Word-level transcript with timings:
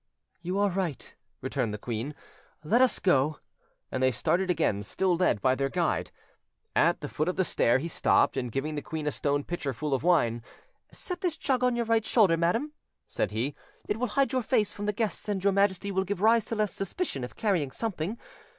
"You 0.41 0.57
are 0.57 0.71
right," 0.71 1.13
returned 1.41 1.75
the 1.75 1.77
queen; 1.77 2.15
"let 2.63 2.81
us 2.81 2.97
go". 2.97 3.37
And 3.91 4.01
they 4.01 4.09
started 4.09 4.49
again 4.49 4.81
still 4.81 5.15
led 5.15 5.43
by 5.43 5.53
their 5.53 5.69
guide. 5.69 6.09
At 6.75 7.01
the 7.01 7.07
foot 7.07 7.27
of 7.29 7.35
the 7.35 7.45
stair 7.45 7.77
he 7.77 7.87
stopped, 7.87 8.35
and 8.35 8.51
giving 8.51 8.73
the 8.73 8.81
queen 8.81 9.05
a 9.05 9.11
stone 9.11 9.43
pitcher 9.43 9.75
full 9.75 9.93
of 9.93 10.01
wine— 10.01 10.41
"Set 10.91 11.21
this 11.21 11.37
jug 11.37 11.63
on 11.63 11.75
your 11.75 11.85
right 11.85 12.03
shoulder, 12.03 12.35
madam," 12.35 12.73
said 13.05 13.29
he; 13.29 13.53
"it 13.87 13.97
will 13.99 14.07
hide 14.07 14.31
your 14.31 14.41
face 14.41 14.73
from 14.73 14.87
the 14.87 14.91
guests, 14.91 15.29
and 15.29 15.43
your 15.43 15.53
Majesty 15.53 15.91
will 15.91 16.03
give 16.03 16.19
rise 16.19 16.45
to 16.45 16.55
less 16.55 16.73
suspicion 16.73 17.23
if 17.23 17.35
carrying 17.35 17.69
something. 17.69 18.17